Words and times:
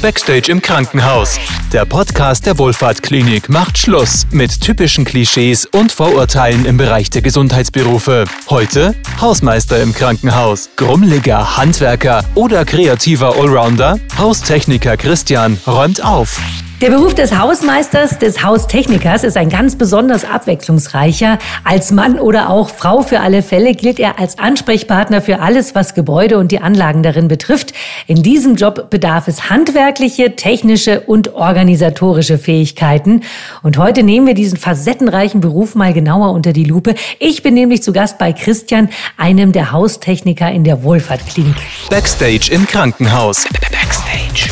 Backstage 0.00 0.50
im 0.50 0.62
Krankenhaus. 0.62 1.38
Der 1.72 1.84
Podcast 1.84 2.46
der 2.46 2.58
Wohlfahrtklinik 2.58 3.48
macht 3.48 3.76
Schluss 3.76 4.26
mit 4.30 4.60
typischen 4.60 5.04
Klischees 5.04 5.66
und 5.66 5.92
Vorurteilen 5.92 6.64
im 6.64 6.76
Bereich 6.76 7.10
der 7.10 7.22
Gesundheitsberufe. 7.22 8.24
Heute 8.48 8.94
Hausmeister 9.20 9.82
im 9.82 9.92
Krankenhaus, 9.92 10.70
grummeliger 10.76 11.56
Handwerker 11.56 12.24
oder 12.34 12.64
kreativer 12.64 13.36
Allrounder. 13.36 13.98
Haustechniker 14.16 14.96
Christian 14.96 15.58
räumt 15.66 16.02
auf. 16.02 16.40
Der 16.80 16.88
Beruf 16.88 17.12
des 17.12 17.36
Hausmeisters, 17.36 18.18
des 18.18 18.42
Haustechnikers 18.42 19.22
ist 19.22 19.36
ein 19.36 19.50
ganz 19.50 19.76
besonders 19.76 20.24
abwechslungsreicher. 20.24 21.38
Als 21.62 21.90
Mann 21.90 22.18
oder 22.18 22.48
auch 22.48 22.70
Frau 22.70 23.02
für 23.02 23.20
alle 23.20 23.42
Fälle 23.42 23.74
gilt 23.74 24.00
er 24.00 24.18
als 24.18 24.38
Ansprechpartner 24.38 25.20
für 25.20 25.40
alles, 25.40 25.74
was 25.74 25.94
Gebäude 25.94 26.38
und 26.38 26.52
die 26.52 26.60
Anlagen 26.60 27.02
darin 27.02 27.28
betrifft. 27.28 27.74
In 28.06 28.22
diesem 28.22 28.54
Job 28.56 28.88
bedarf 28.88 29.28
es 29.28 29.50
handwerkliche, 29.50 30.36
technische 30.36 31.00
und 31.00 31.34
organisatorische 31.34 32.38
Fähigkeiten. 32.38 33.24
Und 33.62 33.76
heute 33.76 34.02
nehmen 34.02 34.26
wir 34.26 34.34
diesen 34.34 34.56
facettenreichen 34.56 35.42
Beruf 35.42 35.74
mal 35.74 35.92
genauer 35.92 36.32
unter 36.32 36.54
die 36.54 36.64
Lupe. 36.64 36.94
Ich 37.18 37.42
bin 37.42 37.52
nämlich 37.52 37.82
zu 37.82 37.92
Gast 37.92 38.16
bei 38.16 38.32
Christian, 38.32 38.88
einem 39.18 39.52
der 39.52 39.72
Haustechniker 39.72 40.50
in 40.50 40.64
der 40.64 40.82
Wohlfahrtklinik. 40.82 41.56
Backstage 41.90 42.50
im 42.50 42.66
Krankenhaus. 42.66 43.44
Backstage. 43.70 44.50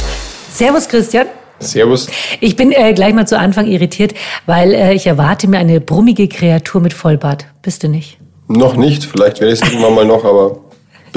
Servus 0.53 0.87
Christian. 0.91 1.27
Servus. 1.61 2.09
Ich 2.41 2.57
bin 2.57 2.73
äh, 2.73 2.93
gleich 2.93 3.15
mal 3.15 3.27
zu 3.27 3.39
Anfang 3.39 3.67
irritiert, 3.67 4.15
weil 4.47 4.73
äh, 4.75 4.95
ich 4.95 5.07
erwarte 5.07 5.49
mir 5.49 5.59
eine 5.59 5.81
brummige 5.81 6.29
Kreatur 6.29 6.81
mit 6.81 6.95
Vollbart. 6.95 7.47
Bist 7.63 7.83
du 7.83 7.89
nicht? 7.89 8.19
Noch 8.49 8.77
nicht, 8.77 9.05
vielleicht 9.05 9.41
werde 9.41 9.53
ich 9.53 9.61
es 9.61 9.69
irgendwann 9.69 9.95
mal 9.95 10.07
noch, 10.07 10.25
aber 10.25 10.59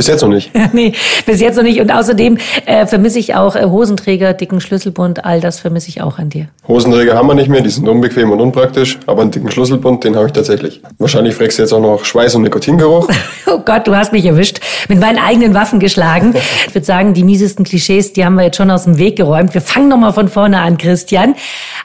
bis 0.01 0.07
jetzt 0.07 0.21
noch 0.23 0.29
nicht. 0.29 0.49
nee, 0.73 0.93
bis 1.27 1.41
jetzt 1.41 1.57
noch 1.57 1.63
nicht. 1.63 1.79
Und 1.79 1.91
außerdem 1.91 2.39
äh, 2.65 2.87
vermisse 2.87 3.19
ich 3.19 3.35
auch 3.35 3.55
äh, 3.55 3.65
Hosenträger, 3.65 4.33
dicken 4.33 4.59
Schlüsselbund, 4.59 5.25
all 5.25 5.39
das 5.41 5.59
vermisse 5.59 5.89
ich 5.89 6.01
auch 6.01 6.17
an 6.17 6.31
dir. 6.31 6.47
Hosenträger 6.67 7.13
haben 7.15 7.27
wir 7.27 7.35
nicht 7.35 7.49
mehr, 7.49 7.61
die 7.61 7.69
sind 7.69 7.87
unbequem 7.87 8.31
und 8.31 8.41
unpraktisch, 8.41 8.97
aber 9.05 9.21
einen 9.21 9.29
dicken 9.29 9.51
Schlüsselbund, 9.51 10.03
den 10.03 10.15
habe 10.15 10.25
ich 10.25 10.31
tatsächlich. 10.31 10.81
Wahrscheinlich 10.97 11.35
fragst 11.35 11.59
du 11.59 11.61
jetzt 11.61 11.71
auch 11.71 11.79
noch 11.79 12.03
Schweiß- 12.03 12.35
und 12.35 12.41
Nikotingeruch. 12.41 13.09
oh 13.45 13.59
Gott, 13.63 13.85
du 13.85 13.95
hast 13.95 14.11
mich 14.11 14.25
erwischt. 14.25 14.59
Mit 14.89 14.99
meinen 14.99 15.19
eigenen 15.19 15.53
Waffen 15.53 15.79
geschlagen. 15.79 16.33
Ich 16.67 16.75
würde 16.75 16.85
sagen, 16.85 17.13
die 17.13 17.23
miesesten 17.23 17.65
Klischees, 17.65 18.13
die 18.13 18.23
haben 18.23 18.35
wir 18.35 18.43
jetzt 18.43 18.55
schon 18.55 18.71
aus 18.71 18.85
dem 18.85 18.97
Weg 18.97 19.17
geräumt. 19.17 19.53
Wir 19.53 19.61
fangen 19.61 19.89
nochmal 19.89 20.13
von 20.13 20.29
vorne 20.29 20.59
an, 20.59 20.77
Christian. 20.77 21.35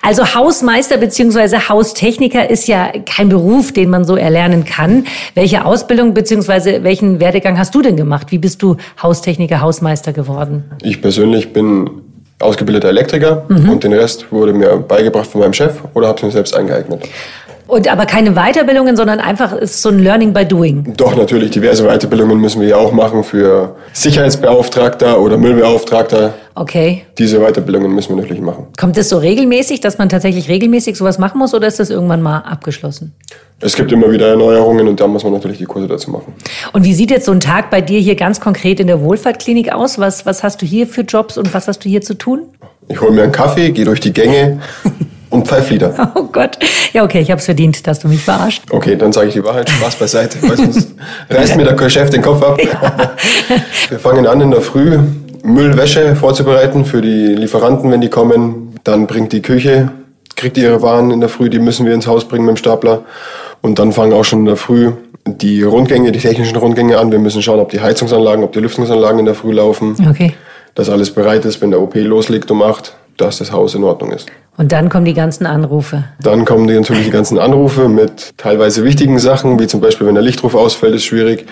Also 0.03 0.35
Hausmeister 0.35 0.99
beziehungsweise 0.99 1.69
Haustechniker 1.69 2.49
ist 2.49 2.69
ja 2.69 2.93
kein 3.05 3.29
Beruf, 3.29 3.73
den 3.73 3.91
man 3.91 4.05
so 4.05 4.17
erlernen 4.17 4.65
kann. 4.65 5.07
Welche 5.35 5.65
Ausbildung 5.65 6.15
beziehungsweise 6.15 6.85
welchen 6.85 7.21
Werdegang 7.21 7.59
hast 7.59 7.75
du 7.75 7.83
denn 7.83 7.97
gemacht? 7.97 8.31
Wie 8.31 8.39
bist 8.39 8.63
du 8.63 8.77
Haustechniker, 9.03 9.61
Hausmeister 9.61 10.13
geworden? 10.13 10.65
Ich 10.83 11.03
persönlich 11.03 11.53
bin 11.53 11.91
ausgebildeter 12.39 12.89
Elektriker 12.89 13.45
mhm. 13.49 13.71
und 13.71 13.85
den 13.85 13.93
Rest 13.93 14.31
wurde 14.31 14.53
mir 14.53 14.77
beigebracht 14.77 15.27
von 15.27 15.41
meinem 15.41 15.55
Chef 15.55 15.81
oder 15.95 16.09
habe 16.09 16.19
es 16.19 16.25
mir 16.25 16.31
selbst 16.31 16.55
eingeeignet. 16.55 17.09
Und 17.67 17.91
aber 17.91 18.07
keine 18.07 18.33
Weiterbildungen, 18.33 18.97
sondern 18.97 19.19
einfach 19.19 19.53
ist 19.53 19.83
so 19.83 19.89
ein 19.89 19.99
Learning 19.99 20.33
by 20.33 20.45
Doing. 20.45 20.95
Doch, 20.97 21.17
natürlich. 21.17 21.51
Diverse 21.51 21.85
Weiterbildungen 21.85 22.41
müssen 22.41 22.61
wir 22.61 22.69
ja 22.69 22.77
auch 22.77 22.93
machen 22.93 23.25
für 23.25 23.75
Sicherheitsbeauftragter 23.93 25.21
oder 25.21 25.37
Müllbeauftragter. 25.37 26.35
Okay. 26.59 27.03
Diese 27.19 27.39
Weiterbildungen 27.39 27.95
müssen 27.95 28.17
wir 28.17 28.23
natürlich 28.23 28.43
machen. 28.43 28.69
Kommt 28.79 28.97
es 28.97 29.11
so 29.11 29.19
regelmäßig, 29.19 29.81
dass 29.81 29.99
man 29.99 30.09
tatsächlich 30.09 30.49
regelmäßig 30.49 30.97
sowas 30.97 31.19
machen 31.19 31.39
muss 31.39 31.53
oder 31.53 31.67
ist 31.67 31.79
das 31.79 31.91
irgendwann 31.91 32.23
mal 32.23 32.39
abgeschlossen? 32.39 33.13
Es 33.61 33.77
gibt 33.77 33.93
immer 33.93 34.11
wieder 34.11 34.29
Erneuerungen 34.29 34.89
und 34.89 34.99
da 34.99 35.07
muss 35.07 35.23
man 35.23 35.35
natürlich 35.35 35.59
die 35.59 35.67
Kurse 35.67 35.87
dazu 35.87 36.11
machen. 36.11 36.33
Und 36.73 36.85
wie 36.85 36.95
sieht 36.95 37.11
jetzt 37.11 37.27
so 37.27 37.33
ein 37.33 37.41
Tag 37.41 37.69
bei 37.69 37.83
dir 37.83 38.01
hier 38.01 38.17
ganz 38.17 38.41
konkret 38.41 38.81
in 38.81 38.87
der 38.87 39.03
Wohlfahrtklinik 39.03 39.71
aus? 39.71 39.99
Was, 39.99 40.25
was 40.25 40.43
hast 40.43 40.63
du 40.63 40.67
hier 40.67 40.87
für 40.87 41.03
Jobs 41.03 41.37
und 41.37 41.53
was 41.53 41.69
hast 41.69 41.85
du 41.85 41.91
hier 41.91 42.01
zu 42.01 42.15
tun? 42.15 42.45
Ich 42.89 43.03
hole 43.03 43.13
mir 43.13 43.25
einen 43.25 43.33
Kaffee, 43.33 43.71
gehe 43.71 43.85
durch 43.85 44.01
die 44.01 44.15
Gänge. 44.15 44.61
und 45.31 45.47
Pfeiflieder. 45.47 46.13
Oh 46.15 46.25
Gott. 46.25 46.59
Ja, 46.93 47.05
okay, 47.05 47.21
ich 47.21 47.31
habe 47.31 47.39
es 47.39 47.45
verdient, 47.45 47.87
dass 47.87 48.01
du 48.01 48.09
mich 48.09 48.23
verarscht. 48.23 48.63
Okay, 48.71 48.97
dann 48.97 49.13
sage 49.13 49.29
ich 49.29 49.35
die 49.35 49.45
Wahrheit. 49.45 49.69
Spaß 49.69 49.97
beiseite. 49.97 50.39
Weil 50.43 50.57
sonst 50.57 50.95
reißt 51.31 51.57
mir 51.57 51.65
der 51.65 51.89
Chef 51.91 52.11
den 52.11 52.23
Kopf 52.23 52.43
ab. 52.43 52.59
Ja. 52.67 53.13
Wir 53.89 53.99
fangen 53.99 54.27
an 54.27 54.41
in 54.41 54.51
der 54.51 54.61
Früh, 54.61 54.99
Müllwäsche 55.47 56.17
vorzubereiten 56.17 56.85
für 56.85 57.01
die 57.01 57.35
Lieferanten, 57.35 57.91
wenn 57.91 58.01
die 58.01 58.11
kommen. 58.11 58.75
Dann 58.85 59.07
bringt 59.07 59.33
die 59.33 59.43
Küche, 59.43 59.91
kriegt 60.35 60.59
ihre 60.59 60.83
Waren 60.83 61.11
in 61.11 61.21
der 61.21 61.29
Früh, 61.29 61.49
die 61.49 61.59
müssen 61.59 61.87
wir 61.87 61.95
ins 61.95 62.07
Haus 62.07 62.27
bringen 62.27 62.45
mit 62.45 62.57
dem 62.57 62.59
Stapler. 62.59 63.05
Und 63.63 63.79
dann 63.79 63.93
fangen 63.93 64.13
auch 64.13 64.25
schon 64.25 64.41
in 64.41 64.47
der 64.47 64.57
Früh 64.57 64.93
die 65.27 65.63
Rundgänge, 65.63 66.13
die 66.13 66.19
technischen 66.19 66.57
Rundgänge 66.57 66.99
an. 66.99 67.11
Wir 67.11 67.19
müssen 67.19 67.43
schauen, 67.43 67.61
ob 67.61 67.71
die 67.71 67.81
Heizungsanlagen, 67.81 68.45
ob 68.45 68.53
die 68.53 68.61
Lüftungsanlagen 68.61 69.19
in 69.21 69.25
der 69.25 69.35
Früh 69.35 69.53
laufen. 69.53 69.97
Okay. 70.09 70.35
Dass 70.75 70.91
alles 70.91 71.13
bereit 71.13 71.45
ist, 71.45 71.61
wenn 71.61 71.71
der 71.71 71.81
OP 71.81 71.95
loslegt 71.95 72.51
um 72.51 72.63
acht, 72.63 72.95
dass 73.17 73.39
das 73.39 73.51
Haus 73.51 73.75
in 73.75 73.85
Ordnung 73.85 74.13
ist. 74.13 74.29
Und 74.59 74.73
dann 74.73 74.89
kommen 74.89 75.05
die 75.05 75.15
ganzen 75.15 75.45
Anrufe. 75.45 76.05
Dann 76.23 76.45
kommen 76.47 76.67
die 76.67 76.75
natürlich 76.75 77.05
die 77.05 77.11
ganzen 77.11 77.39
Anrufe 77.39 77.89
mit 77.89 78.33
teilweise 78.39 78.85
wichtigen 78.85 79.19
Sachen, 79.19 79.59
wie 79.59 79.67
zum 79.67 79.81
Beispiel, 79.81 80.07
wenn 80.07 80.15
der 80.15 80.25
Lichtruf 80.25 80.55
ausfällt, 80.55 80.95
ist 80.95 81.05
schwierig. 81.05 81.47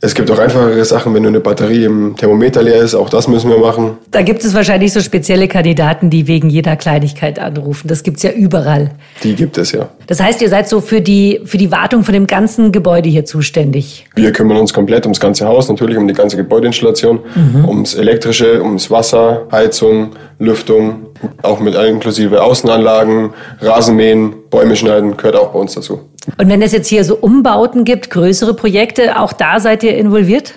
Es 0.00 0.14
gibt 0.14 0.30
auch 0.30 0.38
einfachere 0.38 0.84
Sachen, 0.84 1.12
wenn 1.14 1.22
nur 1.22 1.30
eine 1.30 1.40
Batterie 1.40 1.84
im 1.84 2.14
Thermometer 2.16 2.62
leer 2.62 2.82
ist, 2.82 2.94
auch 2.94 3.08
das 3.08 3.26
müssen 3.26 3.50
wir 3.50 3.58
machen. 3.58 3.96
Da 4.10 4.22
gibt 4.22 4.44
es 4.44 4.54
wahrscheinlich 4.54 4.92
so 4.92 5.00
spezielle 5.00 5.48
Kandidaten, 5.48 6.10
die 6.10 6.28
wegen 6.28 6.48
jeder 6.50 6.76
Kleinigkeit 6.76 7.38
anrufen. 7.38 7.88
Das 7.88 8.02
gibt's 8.02 8.22
ja 8.22 8.30
überall. 8.30 8.90
Die 9.24 9.34
gibt 9.34 9.58
es 9.58 9.72
ja. 9.72 9.88
Das 10.06 10.20
heißt, 10.20 10.40
ihr 10.42 10.48
seid 10.48 10.68
so 10.68 10.80
für 10.80 11.00
die, 11.00 11.40
für 11.44 11.58
die 11.58 11.72
Wartung 11.72 12.04
von 12.04 12.12
dem 12.12 12.26
ganzen 12.26 12.70
Gebäude 12.70 13.08
hier 13.08 13.24
zuständig? 13.24 14.06
Wir 14.14 14.32
kümmern 14.32 14.58
uns 14.58 14.72
komplett 14.72 15.04
ums 15.06 15.18
ganze 15.18 15.46
Haus, 15.46 15.68
natürlich 15.68 15.96
um 15.96 16.06
die 16.06 16.14
ganze 16.14 16.36
Gebäudeinstallation, 16.36 17.20
mhm. 17.34 17.64
ums 17.64 17.94
Elektrische, 17.94 18.62
ums 18.62 18.90
Wasser, 18.90 19.46
Heizung, 19.50 20.10
Lüftung, 20.38 21.05
auch 21.42 21.60
mit 21.60 21.74
inklusive 21.74 22.42
Außenanlagen, 22.42 23.30
Rasenmähen, 23.60 24.34
Bäume 24.50 24.76
schneiden, 24.76 25.16
gehört 25.16 25.36
auch 25.36 25.48
bei 25.48 25.58
uns 25.58 25.74
dazu. 25.74 26.00
Und 26.38 26.48
wenn 26.48 26.62
es 26.62 26.72
jetzt 26.72 26.88
hier 26.88 27.04
so 27.04 27.16
Umbauten 27.16 27.84
gibt, 27.84 28.10
größere 28.10 28.54
Projekte, 28.54 29.18
auch 29.20 29.32
da 29.32 29.60
seid 29.60 29.82
ihr 29.82 29.96
involviert? 29.96 30.54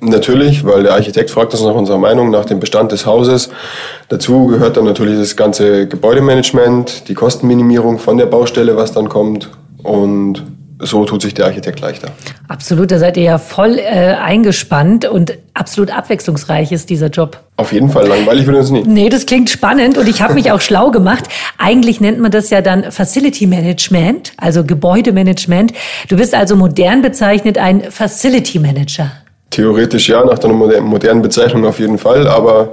Natürlich, 0.00 0.64
weil 0.64 0.82
der 0.82 0.94
Architekt 0.94 1.30
fragt 1.30 1.52
uns 1.52 1.62
nach 1.62 1.74
unserer 1.74 1.98
Meinung, 1.98 2.30
nach 2.30 2.44
dem 2.44 2.58
Bestand 2.58 2.90
des 2.90 3.06
Hauses. 3.06 3.50
Dazu 4.08 4.46
gehört 4.48 4.76
dann 4.76 4.84
natürlich 4.84 5.16
das 5.16 5.36
ganze 5.36 5.86
Gebäudemanagement, 5.86 7.08
die 7.08 7.14
Kostenminimierung 7.14 8.00
von 8.00 8.18
der 8.18 8.26
Baustelle, 8.26 8.76
was 8.76 8.92
dann 8.92 9.08
kommt 9.08 9.50
und 9.84 10.42
so 10.82 11.04
tut 11.04 11.22
sich 11.22 11.32
der 11.32 11.46
Architekt 11.46 11.80
leichter. 11.80 12.08
Absolut, 12.48 12.90
da 12.90 12.98
seid 12.98 13.16
ihr 13.16 13.22
ja 13.22 13.38
voll 13.38 13.78
äh, 13.78 14.14
eingespannt 14.14 15.04
und 15.04 15.38
absolut 15.54 15.96
abwechslungsreich 15.96 16.72
ist 16.72 16.90
dieser 16.90 17.08
Job. 17.08 17.38
Auf 17.56 17.72
jeden 17.72 17.88
Fall, 17.88 18.06
langweilig 18.08 18.46
wird 18.46 18.56
uns 18.56 18.70
nicht. 18.70 18.86
Nee, 18.86 19.08
das 19.08 19.26
klingt 19.26 19.48
spannend 19.48 19.96
und 19.96 20.08
ich 20.08 20.20
habe 20.20 20.34
mich 20.34 20.50
auch 20.52 20.60
schlau 20.60 20.90
gemacht. 20.90 21.24
Eigentlich 21.58 22.00
nennt 22.00 22.18
man 22.18 22.30
das 22.30 22.50
ja 22.50 22.60
dann 22.60 22.90
Facility 22.90 23.46
Management, 23.46 24.32
also 24.36 24.64
Gebäudemanagement. 24.64 25.72
Du 26.08 26.16
bist 26.16 26.34
also 26.34 26.56
modern 26.56 27.00
bezeichnet 27.00 27.58
ein 27.58 27.90
Facility 27.90 28.58
Manager. 28.58 29.12
Theoretisch 29.50 30.08
ja, 30.08 30.24
nach 30.24 30.38
der 30.38 30.50
modernen 30.50 31.22
Bezeichnung 31.22 31.64
auf 31.66 31.78
jeden 31.78 31.98
Fall, 31.98 32.26
aber 32.26 32.72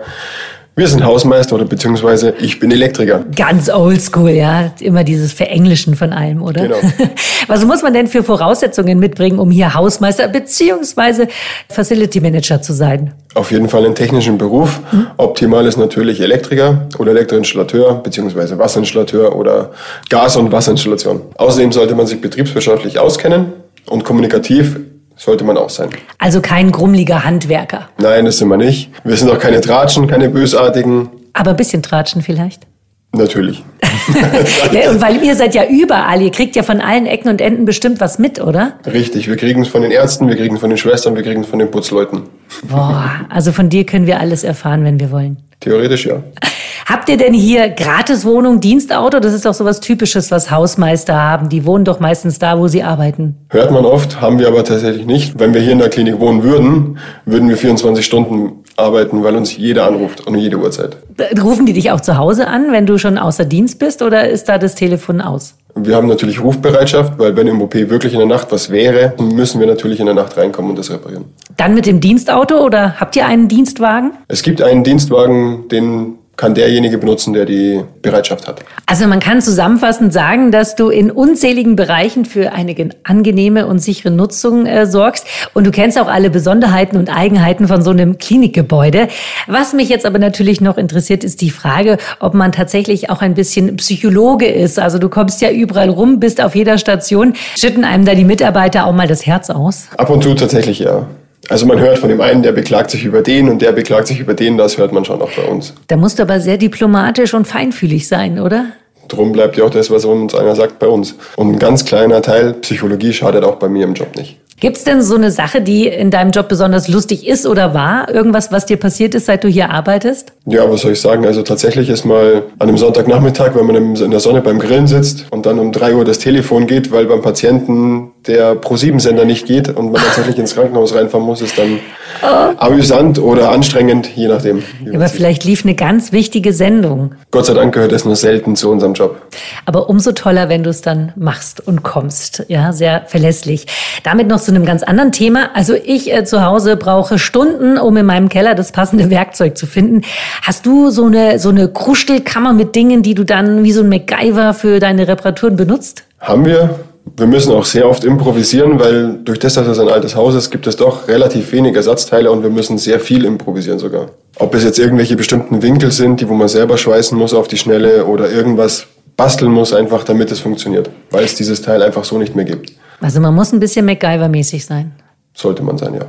wir 0.79 0.87
sind 0.87 1.03
Hausmeister 1.03 1.55
oder 1.55 1.65
beziehungsweise 1.65 2.33
ich 2.39 2.59
bin 2.59 2.71
Elektriker. 2.71 3.25
Ganz 3.35 3.69
oldschool, 3.69 4.29
ja. 4.31 4.71
Immer 4.79 5.03
dieses 5.03 5.33
Verenglischen 5.33 5.95
von 5.95 6.13
allem, 6.13 6.41
oder? 6.41 6.63
Genau. 6.63 6.77
Was 7.47 7.65
muss 7.65 7.83
man 7.83 7.93
denn 7.93 8.07
für 8.07 8.23
Voraussetzungen 8.23 8.97
mitbringen, 8.97 9.39
um 9.39 9.51
hier 9.51 9.73
Hausmeister 9.73 10.29
beziehungsweise 10.29 11.27
Facility 11.67 12.21
Manager 12.21 12.61
zu 12.61 12.71
sein? 12.71 13.13
Auf 13.35 13.51
jeden 13.51 13.67
Fall 13.67 13.85
einen 13.85 13.93
technischen 13.93 14.37
Beruf. 14.37 14.79
Mhm. 14.91 15.07
Optimal 15.17 15.65
ist 15.65 15.77
natürlich 15.77 16.21
Elektriker 16.21 16.87
oder 16.97 17.11
Elektroinstallateur 17.11 17.95
beziehungsweise 17.95 18.57
Wasserinstallateur 18.57 19.35
oder 19.35 19.71
Gas- 20.09 20.37
und 20.37 20.51
Wasserinstallation. 20.51 21.21
Außerdem 21.35 21.73
sollte 21.73 21.93
man 21.93 22.07
sich 22.07 22.21
betriebswirtschaftlich 22.21 22.99
auskennen 22.99 23.47
und 23.89 24.05
kommunikativ 24.05 24.79
sollte 25.19 25.43
man 25.43 25.57
auch 25.57 25.69
sein. 25.69 25.89
Also 26.17 26.41
kein 26.41 26.71
grummeliger 26.71 27.23
Handwerker. 27.25 27.89
Nein, 27.99 28.25
das 28.25 28.37
sind 28.37 28.47
wir 28.47 28.57
nicht. 28.57 28.89
Wir 29.03 29.17
sind 29.17 29.29
auch 29.29 29.37
keine 29.37 29.61
Tratschen, 29.61 30.07
keine 30.07 30.29
Bösartigen. 30.29 31.09
Aber 31.33 31.51
ein 31.51 31.57
bisschen 31.57 31.83
Tratschen 31.83 32.21
vielleicht? 32.21 32.65
Natürlich. 33.11 33.63
ja, 34.71 34.91
und 34.91 35.01
weil 35.01 35.23
ihr 35.23 35.35
seid 35.35 35.55
ja 35.55 35.65
überall, 35.65 36.21
ihr 36.21 36.31
kriegt 36.31 36.55
ja 36.55 36.61
von 36.61 36.79
allen 36.79 37.07
Ecken 37.07 37.29
und 37.29 37.41
Enden 37.41 37.65
bestimmt 37.65 37.99
was 37.99 38.19
mit, 38.19 38.39
oder? 38.39 38.73
Richtig, 38.85 39.27
wir 39.27 39.35
kriegen 39.35 39.63
es 39.63 39.67
von 39.67 39.81
den 39.81 39.91
Ärzten, 39.91 40.27
wir 40.27 40.35
kriegen 40.35 40.55
es 40.55 40.61
von 40.61 40.69
den 40.69 40.77
Schwestern, 40.77 41.15
wir 41.15 41.23
kriegen 41.23 41.41
es 41.41 41.47
von 41.47 41.57
den 41.57 41.71
Putzleuten. 41.71 42.23
Boah, 42.63 43.25
also 43.29 43.51
von 43.51 43.69
dir 43.69 43.83
können 43.85 44.05
wir 44.05 44.19
alles 44.19 44.43
erfahren, 44.43 44.83
wenn 44.83 44.99
wir 44.99 45.11
wollen. 45.11 45.37
Theoretisch 45.59 46.05
ja. 46.05 46.21
Habt 46.89 47.07
ihr 47.07 47.17
denn 47.17 47.35
hier 47.35 47.69
Gratiswohnung, 47.69 48.61
Dienstauto? 48.61 49.19
Das 49.19 49.31
ist 49.31 49.45
doch 49.45 49.53
sowas 49.53 49.79
Typisches, 49.79 50.31
was 50.31 50.49
Hausmeister 50.49 51.13
haben. 51.13 51.47
Die 51.47 51.63
wohnen 51.63 51.85
doch 51.85 51.99
meistens 51.99 52.39
da, 52.39 52.57
wo 52.57 52.67
sie 52.67 52.81
arbeiten. 52.81 53.35
Hört 53.51 53.69
man 53.69 53.85
oft, 53.85 54.21
haben 54.21 54.39
wir 54.39 54.47
aber 54.47 54.63
tatsächlich 54.63 55.05
nicht. 55.05 55.37
Wenn 55.37 55.53
wir 55.53 55.61
hier 55.61 55.73
in 55.73 55.77
der 55.77 55.89
Klinik 55.89 56.19
wohnen 56.19 56.41
würden, 56.41 56.97
würden 57.25 57.47
wir 57.47 57.57
24 57.57 58.03
Stunden 58.03 58.63
arbeiten, 58.75 59.23
weil 59.23 59.35
uns 59.35 59.55
jeder 59.55 59.85
anruft 59.85 60.25
und 60.25 60.35
jede 60.35 60.57
Uhrzeit. 60.57 60.97
Rufen 61.39 61.67
die 61.67 61.73
dich 61.73 61.91
auch 61.91 62.01
zu 62.01 62.17
Hause 62.17 62.47
an, 62.47 62.71
wenn 62.71 62.87
du 62.87 62.97
schon 62.97 63.19
außer 63.19 63.45
Dienst 63.45 63.77
bist 63.77 64.01
oder 64.01 64.27
ist 64.27 64.49
da 64.49 64.57
das 64.57 64.73
Telefon 64.73 65.21
aus? 65.21 65.53
Wir 65.75 65.95
haben 65.95 66.07
natürlich 66.07 66.41
Rufbereitschaft, 66.41 67.19
weil 67.19 67.35
wenn 67.35 67.45
im 67.45 67.61
OP 67.61 67.75
wirklich 67.75 68.13
in 68.13 68.19
der 68.19 68.27
Nacht 68.27 68.51
was 68.51 68.71
wäre, 68.71 69.13
müssen 69.19 69.59
wir 69.59 69.67
natürlich 69.67 69.99
in 69.99 70.07
der 70.07 70.15
Nacht 70.15 70.37
reinkommen 70.37 70.71
und 70.71 70.79
das 70.79 70.89
reparieren. 70.89 71.25
Dann 71.55 71.75
mit 71.75 71.85
dem 71.85 71.99
Dienstauto 71.99 72.57
oder 72.65 72.99
habt 72.99 73.15
ihr 73.15 73.27
einen 73.27 73.47
Dienstwagen? 73.47 74.13
Es 74.27 74.41
gibt 74.41 74.63
einen 74.63 74.83
Dienstwagen, 74.83 75.67
den 75.67 76.18
kann 76.39 76.55
derjenige 76.55 76.97
benutzen, 76.97 77.33
der 77.33 77.43
die 77.43 77.83
Bereitschaft 78.01 78.47
hat. 78.47 78.61
Also 78.85 79.07
man 79.07 79.19
kann 79.19 79.41
zusammenfassend 79.41 80.13
sagen, 80.13 80.53
dass 80.53 80.75
du 80.75 80.87
in 80.87 81.11
unzähligen 81.11 81.75
Bereichen 81.75 82.23
für 82.23 82.53
eine 82.53 82.73
angenehme 83.03 83.67
und 83.67 83.79
sichere 83.79 84.09
Nutzung 84.09 84.65
äh, 84.65 84.85
sorgst 84.85 85.27
und 85.53 85.67
du 85.67 85.71
kennst 85.71 85.99
auch 85.99 86.07
alle 86.07 86.29
Besonderheiten 86.29 86.95
und 86.95 87.13
Eigenheiten 87.13 87.67
von 87.67 87.81
so 87.81 87.89
einem 87.89 88.17
Klinikgebäude. 88.19 89.09
Was 89.47 89.73
mich 89.73 89.89
jetzt 89.89 90.05
aber 90.05 90.17
natürlich 90.17 90.61
noch 90.61 90.77
interessiert, 90.77 91.25
ist 91.25 91.41
die 91.41 91.49
Frage, 91.49 91.97
ob 92.21 92.33
man 92.33 92.53
tatsächlich 92.53 93.09
auch 93.09 93.21
ein 93.21 93.33
bisschen 93.33 93.75
Psychologe 93.75 94.47
ist. 94.47 94.79
Also 94.79 94.97
du 94.97 95.09
kommst 95.09 95.41
ja 95.41 95.51
überall 95.51 95.89
rum, 95.89 96.21
bist 96.21 96.41
auf 96.41 96.55
jeder 96.55 96.77
Station. 96.77 97.33
Schütten 97.57 97.83
einem 97.83 98.05
da 98.05 98.15
die 98.15 98.23
Mitarbeiter 98.23 98.85
auch 98.85 98.93
mal 98.93 99.07
das 99.07 99.25
Herz 99.25 99.49
aus? 99.49 99.87
Ab 99.97 100.09
und 100.09 100.23
zu 100.23 100.33
tatsächlich 100.35 100.79
ja. 100.79 101.05
Also 101.49 101.65
man 101.65 101.79
hört 101.79 101.97
von 101.97 102.09
dem 102.09 102.21
einen, 102.21 102.43
der 102.43 102.51
beklagt 102.51 102.91
sich 102.91 103.03
über 103.03 103.23
den 103.23 103.49
und 103.49 103.61
der 103.61 103.71
beklagt 103.71 104.07
sich 104.07 104.19
über 104.19 104.35
den, 104.35 104.57
das 104.57 104.77
hört 104.77 104.93
man 104.93 105.03
schon 105.03 105.19
auch 105.19 105.31
bei 105.31 105.43
uns. 105.43 105.73
Da 105.87 105.97
musst 105.97 106.19
du 106.19 106.23
aber 106.23 106.39
sehr 106.39 106.57
diplomatisch 106.57 107.33
und 107.33 107.47
feinfühlig 107.47 108.07
sein, 108.07 108.39
oder? 108.39 108.65
Drum 109.07 109.31
bleibt 109.31 109.57
ja 109.57 109.63
auch 109.63 109.71
das, 109.71 109.89
was 109.89 110.05
uns 110.05 110.35
einer 110.35 110.55
sagt, 110.55 110.77
bei 110.77 110.87
uns. 110.87 111.15
Und 111.35 111.53
ein 111.53 111.59
ganz 111.59 111.85
kleiner 111.85 112.21
Teil 112.21 112.53
Psychologie 112.53 113.11
schadet 113.13 113.43
auch 113.43 113.55
bei 113.55 113.67
mir 113.67 113.85
im 113.85 113.95
Job 113.95 114.15
nicht. 114.15 114.37
Gibt 114.59 114.75
es 114.75 114.83
denn 114.83 115.01
so 115.01 115.15
eine 115.15 115.31
Sache, 115.31 115.61
die 115.61 115.87
in 115.87 116.11
deinem 116.11 116.31
Job 116.31 116.49
besonders 116.49 116.89
lustig 116.89 117.25
ist 117.25 117.47
oder 117.47 117.73
war? 117.73 118.13
Irgendwas, 118.13 118.51
was 118.51 118.65
dir 118.65 118.75
passiert 118.75 119.15
ist, 119.15 119.27
seit 119.27 119.43
du 119.45 119.47
hier 119.47 119.69
arbeitest? 119.69 120.33
Ja, 120.45 120.69
was 120.69 120.81
soll 120.81 120.91
ich 120.91 121.01
sagen? 121.01 121.25
Also 121.25 121.43
tatsächlich 121.43 121.87
ist 121.89 122.03
mal 122.03 122.43
an 122.59 122.67
einem 122.67 122.77
Sonntagnachmittag, 122.77 123.55
wenn 123.55 123.65
man 123.65 123.95
in 123.95 124.11
der 124.11 124.19
Sonne 124.19 124.41
beim 124.41 124.59
Grillen 124.59 124.85
sitzt 124.85 125.27
und 125.31 125.45
dann 125.45 125.59
um 125.59 125.71
drei 125.71 125.95
Uhr 125.95 126.03
das 126.03 126.19
Telefon 126.19 126.67
geht, 126.67 126.91
weil 126.91 127.05
beim 127.05 127.21
Patienten 127.21 128.11
der 128.27 128.55
Pro-7-Sender 128.55 129.25
nicht 129.25 129.45
geht 129.45 129.69
und 129.69 129.91
man 129.91 130.01
tatsächlich 130.01 130.37
ins 130.37 130.53
Krankenhaus 130.53 130.93
reinfahren 130.93 131.25
muss, 131.25 131.41
ist 131.41 131.57
dann 131.57 131.79
oh. 132.21 132.53
amüsant 132.57 133.17
oder 133.17 133.51
anstrengend, 133.51 134.09
je 134.15 134.27
nachdem. 134.27 134.61
Aber 134.93 135.07
vielleicht 135.07 135.45
lief 135.45 135.63
eine 135.63 135.73
ganz 135.73 136.11
wichtige 136.11 136.51
Sendung. 136.53 137.15
Gott 137.31 137.45
sei 137.45 137.53
Dank 137.53 137.73
gehört 137.73 137.91
es 137.91 138.03
nur 138.05 138.15
selten 138.15 138.55
zu 138.55 138.69
unserem 138.69 138.93
Job. 138.93 139.21
Aber 139.65 139.89
umso 139.89 140.11
toller, 140.11 140.49
wenn 140.49 140.63
du 140.63 140.69
es 140.69 140.81
dann 140.81 141.13
machst 141.15 141.65
und 141.65 141.83
kommst. 141.83 142.45
Ja, 142.49 142.73
sehr 142.73 143.03
verlässlich. 143.07 143.67
Damit 144.03 144.27
noch 144.27 144.41
zu 144.41 144.51
einem 144.51 144.65
ganz 144.65 144.83
anderen 144.83 145.11
Thema. 145.11 145.51
Also 145.53 145.73
ich 145.73 146.13
äh, 146.13 146.25
zu 146.25 146.43
Hause 146.43 146.75
brauche 146.75 147.19
Stunden, 147.19 147.77
um 147.77 147.95
in 147.95 148.05
meinem 148.05 148.27
Keller 148.27 148.53
das 148.53 148.71
passende 148.71 149.09
Werkzeug 149.09 149.57
zu 149.57 149.65
finden. 149.65 150.01
Hast 150.41 150.65
du 150.65 150.89
so 150.89 151.05
eine, 151.05 151.39
so 151.39 151.49
eine 151.49 151.69
Kruschelkammer 151.69 152.53
mit 152.53 152.75
Dingen, 152.75 153.01
die 153.01 153.15
du 153.15 153.23
dann 153.23 153.63
wie 153.63 153.71
so 153.71 153.81
ein 153.81 153.89
MacGyver 153.89 154.53
für 154.53 154.79
deine 154.79 155.07
Reparaturen 155.07 155.55
benutzt? 155.55 156.03
Haben 156.19 156.45
wir. 156.45 156.79
Wir 157.17 157.27
müssen 157.27 157.53
auch 157.53 157.65
sehr 157.65 157.87
oft 157.87 158.03
improvisieren, 158.03 158.79
weil 158.79 159.19
durch 159.23 159.39
das, 159.39 159.53
dass 159.53 159.67
es 159.67 159.79
ein 159.79 159.89
altes 159.89 160.15
Haus 160.15 160.35
ist, 160.35 160.49
gibt 160.51 160.67
es 160.67 160.75
doch 160.75 161.07
relativ 161.07 161.51
wenig 161.51 161.75
Ersatzteile 161.75 162.31
und 162.31 162.43
wir 162.43 162.49
müssen 162.49 162.77
sehr 162.77 162.99
viel 162.99 163.25
improvisieren 163.25 163.79
sogar. 163.79 164.07
Ob 164.37 164.53
es 164.55 164.63
jetzt 164.63 164.79
irgendwelche 164.79 165.15
bestimmten 165.15 165.61
Winkel 165.61 165.91
sind, 165.91 166.21
die 166.21 166.29
wo 166.29 166.33
man 166.33 166.47
selber 166.47 166.77
schweißen 166.77 167.17
muss 167.17 167.33
auf 167.33 167.47
die 167.47 167.57
Schnelle 167.57 168.05
oder 168.05 168.31
irgendwas 168.31 168.87
basteln 169.17 169.51
muss, 169.51 169.73
einfach 169.73 170.03
damit 170.03 170.31
es 170.31 170.39
funktioniert, 170.39 170.89
weil 171.11 171.25
es 171.25 171.35
dieses 171.35 171.61
Teil 171.61 171.83
einfach 171.83 172.05
so 172.05 172.17
nicht 172.17 172.35
mehr 172.35 172.45
gibt. 172.45 172.71
Also 173.01 173.19
man 173.19 173.35
muss 173.35 173.51
ein 173.51 173.59
bisschen 173.59 173.87
MacGyver-mäßig 173.87 174.65
sein. 174.65 174.93
Sollte 175.33 175.63
man 175.63 175.77
sein, 175.77 175.93
ja. 175.93 176.01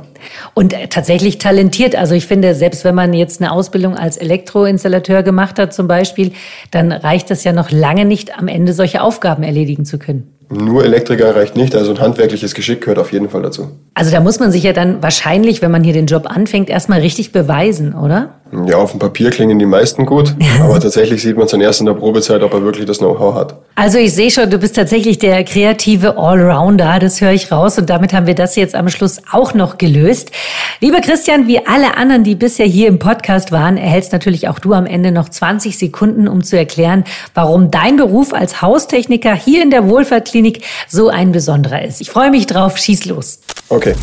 Und 0.55 0.75
tatsächlich 0.89 1.37
talentiert. 1.37 1.95
Also 1.95 2.15
ich 2.15 2.25
finde, 2.25 2.53
selbst 2.55 2.83
wenn 2.83 2.95
man 2.95 3.13
jetzt 3.13 3.41
eine 3.41 3.51
Ausbildung 3.51 3.95
als 3.95 4.17
Elektroinstallateur 4.17 5.23
gemacht 5.23 5.57
hat 5.59 5.73
zum 5.73 5.87
Beispiel, 5.87 6.33
dann 6.71 6.91
reicht 6.91 7.29
das 7.29 7.43
ja 7.43 7.53
noch 7.53 7.71
lange 7.71 8.03
nicht, 8.03 8.37
am 8.37 8.47
Ende 8.47 8.73
solche 8.73 9.01
Aufgaben 9.01 9.43
erledigen 9.43 9.85
zu 9.85 9.99
können. 9.99 10.33
Nur 10.51 10.83
Elektriker 10.83 11.33
reicht 11.35 11.55
nicht, 11.55 11.75
also 11.75 11.91
ein 11.91 11.99
handwerkliches 11.99 12.53
Geschick 12.53 12.81
gehört 12.81 12.99
auf 12.99 13.13
jeden 13.13 13.29
Fall 13.29 13.41
dazu. 13.41 13.69
Also 13.93 14.11
da 14.11 14.19
muss 14.19 14.39
man 14.39 14.51
sich 14.51 14.63
ja 14.63 14.73
dann 14.73 15.01
wahrscheinlich, 15.01 15.61
wenn 15.61 15.71
man 15.71 15.83
hier 15.83 15.93
den 15.93 16.07
Job 16.07 16.29
anfängt, 16.29 16.69
erstmal 16.69 16.99
richtig 16.99 17.31
beweisen, 17.31 17.93
oder? 17.95 18.40
Ja, 18.67 18.77
auf 18.77 18.91
dem 18.91 18.99
Papier 18.99 19.29
klingen 19.29 19.59
die 19.59 19.65
meisten 19.65 20.05
gut, 20.05 20.35
aber 20.61 20.79
tatsächlich 20.79 21.21
sieht 21.21 21.37
man 21.37 21.45
es 21.45 21.51
dann 21.51 21.61
erst 21.61 21.79
in 21.79 21.85
der 21.85 21.93
Probezeit, 21.93 22.43
ob 22.43 22.53
er 22.53 22.63
wirklich 22.63 22.85
das 22.85 22.97
Know-how 22.97 23.33
hat. 23.33 23.55
Also 23.75 23.97
ich 23.97 24.13
sehe 24.13 24.29
schon, 24.29 24.49
du 24.49 24.57
bist 24.57 24.75
tatsächlich 24.75 25.19
der 25.19 25.43
kreative 25.45 26.17
Allrounder, 26.17 26.99
das 26.99 27.21
höre 27.21 27.31
ich 27.31 27.51
raus 27.51 27.77
und 27.77 27.89
damit 27.89 28.13
haben 28.13 28.27
wir 28.27 28.35
das 28.35 28.57
jetzt 28.57 28.75
am 28.75 28.89
Schluss 28.89 29.21
auch 29.31 29.53
noch 29.53 29.77
gelöst. 29.77 30.31
Lieber 30.81 30.99
Christian, 30.99 31.47
wie 31.47 31.65
alle 31.65 31.95
anderen, 31.95 32.23
die 32.25 32.35
bisher 32.35 32.65
hier 32.65 32.89
im 32.89 32.99
Podcast 32.99 33.51
waren, 33.53 33.77
erhältst 33.77 34.11
natürlich 34.11 34.49
auch 34.49 34.59
du 34.59 34.73
am 34.73 34.85
Ende 34.85 35.11
noch 35.11 35.29
20 35.29 35.77
Sekunden, 35.77 36.27
um 36.27 36.43
zu 36.43 36.57
erklären, 36.57 37.05
warum 37.33 37.71
dein 37.71 37.95
Beruf 37.95 38.33
als 38.33 38.61
Haustechniker 38.61 39.33
hier 39.33 39.63
in 39.63 39.71
der 39.71 39.87
Wohlfahrtklinik 39.87 40.63
so 40.89 41.07
ein 41.07 41.31
besonderer 41.31 41.85
ist. 41.85 42.01
Ich 42.01 42.09
freue 42.09 42.31
mich 42.31 42.47
drauf, 42.47 42.77
schieß 42.77 43.05
los. 43.05 43.39
Okay, 43.69 43.93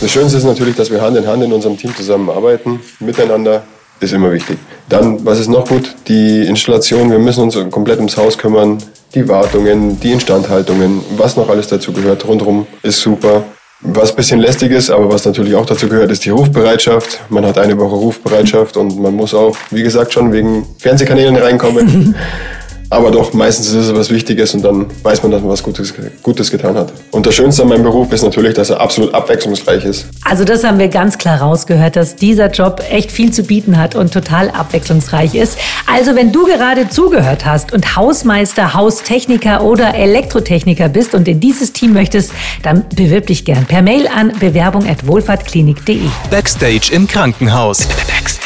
das 0.00 0.10
Schönste 0.10 0.38
ist 0.38 0.44
natürlich, 0.44 0.76
dass 0.76 0.90
wir 0.90 1.02
Hand 1.02 1.18
in 1.18 1.26
Hand 1.26 1.42
in 1.42 1.52
unserem 1.52 1.76
Team 1.76 1.94
zusammenarbeiten, 1.94 2.80
miteinander 3.00 3.64
ist 4.00 4.12
immer 4.12 4.32
wichtig. 4.32 4.58
Dann, 4.88 5.24
was 5.24 5.38
ist 5.38 5.48
noch 5.48 5.68
gut? 5.68 5.94
Die 6.08 6.42
Installation. 6.46 7.10
Wir 7.10 7.18
müssen 7.18 7.42
uns 7.42 7.56
komplett 7.70 7.98
ums 7.98 8.16
Haus 8.16 8.36
kümmern. 8.36 8.78
Die 9.14 9.28
Wartungen, 9.28 9.98
die 10.00 10.12
Instandhaltungen, 10.12 11.00
was 11.16 11.36
noch 11.36 11.48
alles 11.48 11.66
dazu 11.66 11.92
gehört, 11.92 12.26
rundherum 12.26 12.66
ist 12.82 13.00
super. 13.00 13.42
Was 13.80 14.10
ein 14.10 14.16
bisschen 14.16 14.40
lästig 14.40 14.72
ist, 14.72 14.90
aber 14.90 15.10
was 15.10 15.24
natürlich 15.24 15.54
auch 15.54 15.66
dazu 15.66 15.88
gehört, 15.88 16.10
ist 16.10 16.24
die 16.24 16.30
Rufbereitschaft. 16.30 17.18
Man 17.28 17.44
hat 17.46 17.58
eine 17.58 17.76
Woche 17.78 17.96
Rufbereitschaft 17.96 18.76
und 18.76 19.00
man 19.00 19.14
muss 19.14 19.34
auch, 19.34 19.56
wie 19.70 19.82
gesagt, 19.82 20.12
schon 20.12 20.32
wegen 20.32 20.66
Fernsehkanälen 20.78 21.36
reinkommen. 21.36 22.14
Aber 22.92 23.12
doch, 23.12 23.32
meistens 23.32 23.68
ist 23.68 23.86
es 23.86 23.94
was 23.94 24.10
Wichtiges 24.10 24.52
und 24.52 24.62
dann 24.62 24.86
weiß 25.04 25.22
man, 25.22 25.30
dass 25.30 25.40
man 25.40 25.50
was 25.50 25.62
Gutes, 25.62 25.94
Gutes 26.24 26.50
getan 26.50 26.74
hat. 26.74 26.92
Und 27.12 27.24
das 27.24 27.36
Schönste 27.36 27.62
an 27.62 27.68
meinem 27.68 27.84
Beruf 27.84 28.12
ist 28.12 28.22
natürlich, 28.22 28.54
dass 28.54 28.70
er 28.70 28.80
absolut 28.80 29.14
abwechslungsreich 29.14 29.84
ist. 29.84 30.06
Also 30.24 30.42
das 30.42 30.64
haben 30.64 30.80
wir 30.80 30.88
ganz 30.88 31.16
klar 31.16 31.40
rausgehört, 31.40 31.94
dass 31.94 32.16
dieser 32.16 32.50
Job 32.50 32.82
echt 32.90 33.12
viel 33.12 33.32
zu 33.32 33.44
bieten 33.44 33.78
hat 33.78 33.94
und 33.94 34.12
total 34.12 34.50
abwechslungsreich 34.50 35.36
ist. 35.36 35.56
Also 35.86 36.16
wenn 36.16 36.32
du 36.32 36.46
gerade 36.46 36.88
zugehört 36.88 37.46
hast 37.46 37.72
und 37.72 37.94
Hausmeister, 37.94 38.74
Haustechniker 38.74 39.62
oder 39.62 39.94
Elektrotechniker 39.94 40.88
bist 40.88 41.14
und 41.14 41.28
in 41.28 41.38
dieses 41.38 41.72
Team 41.72 41.92
möchtest, 41.92 42.32
dann 42.64 42.84
bewirb 42.96 43.28
dich 43.28 43.44
gern 43.44 43.66
per 43.66 43.82
Mail 43.82 44.08
an 44.08 44.32
bewerbung@wohlfahrtklinik.de. 44.40 46.00
Backstage 46.28 46.90
im 46.92 47.06
Krankenhaus. 47.06 47.86
Backstage. 47.86 48.39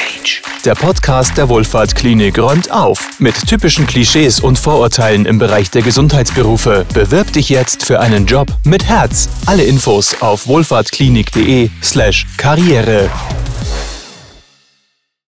Der 0.64 0.74
Podcast 0.74 1.36
der 1.36 1.50
Wohlfahrtklinik 1.50 2.38
räumt 2.38 2.70
auf 2.70 2.98
mit 3.18 3.34
typischen 3.46 3.86
Klischees 3.86 4.40
und 4.40 4.58
Vorurteilen 4.58 5.26
im 5.26 5.38
Bereich 5.38 5.70
der 5.70 5.82
Gesundheitsberufe. 5.82 6.86
Bewirb 6.94 7.30
dich 7.34 7.50
jetzt 7.50 7.84
für 7.84 8.00
einen 8.00 8.24
Job 8.24 8.48
mit 8.64 8.84
Herz. 8.84 9.28
Alle 9.44 9.64
Infos 9.64 10.22
auf 10.22 10.46
wohlfahrtklinik.de/karriere. 10.46 13.10